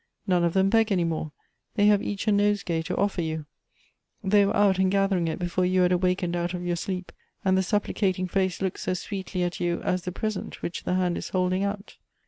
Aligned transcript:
None 0.25 0.43
of 0.43 0.53
them 0.53 0.71
beg 0.71 0.91
any 0.91 1.03
more; 1.03 1.31
they 1.75 1.85
have 1.85 2.01
each 2.01 2.27
a 2.27 2.31
nosegay 2.31 2.81
to 2.85 2.97
offer 2.97 3.21
you; 3.21 3.45
they 4.23 4.47
were 4.47 4.55
out 4.57 4.79
and 4.79 4.89
gathering 4.89 5.27
it 5.27 5.37
before 5.37 5.63
you 5.63 5.81
had 5.81 5.91
awakened 5.91 6.35
out 6.35 6.55
of 6.55 6.65
your 6.65 6.75
sleep, 6.75 7.11
and 7.45 7.55
the 7.55 7.61
supplicating 7.61 8.27
face 8.27 8.63
looks 8.63 8.87
as 8.87 8.99
sweetly 8.99 9.43
at 9.43 9.59
you 9.59 9.79
as 9.83 10.01
the 10.01 10.11
present 10.11 10.63
which 10.63 10.85
the 10.85 10.95
hand 10.95 11.19
is 11.19 11.29
holding 11.29 11.63
out. 11.63 11.97